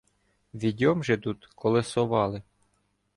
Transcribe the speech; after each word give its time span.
Відьом 0.53 1.03
же 1.03 1.17
тут 1.17 1.45
колесовали 1.55 2.43